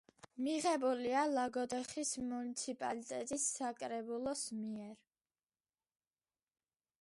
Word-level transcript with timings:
მიღებულია 0.45 1.25
ლაგოდეხის 1.33 2.13
მუნიციპალიტეტის 2.31 3.45
საკრებულოს 3.59 4.43
მიერ. 4.63 4.97